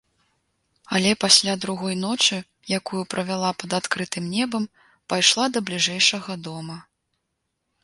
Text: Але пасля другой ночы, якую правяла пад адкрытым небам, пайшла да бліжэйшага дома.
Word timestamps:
Але 0.99 1.09
пасля 1.23 1.53
другой 1.65 1.95
ночы, 2.05 2.39
якую 2.79 3.01
правяла 3.13 3.51
пад 3.61 3.77
адкрытым 3.81 4.25
небам, 4.39 4.67
пайшла 5.15 5.45
да 5.59 5.65
бліжэйшага 5.71 6.41
дома. 6.49 6.83